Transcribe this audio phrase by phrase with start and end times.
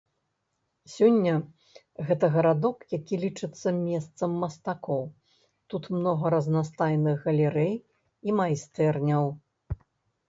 [0.93, 1.33] Сёння
[2.07, 5.03] гэта гарадок, які лічыцца месцам мастакоў,
[5.75, 7.73] тут многа разнастайных галерэй
[8.31, 9.33] і майстэрняў.